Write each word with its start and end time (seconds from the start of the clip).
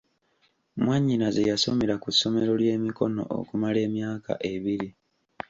Mwannyinaze 0.81 1.41
yasomera 1.51 1.95
ku 2.03 2.09
ssomero 2.13 2.51
ly'emikono 2.61 3.21
okumala 3.39 3.77
emyaka 3.87 4.31
ebiri. 4.53 4.89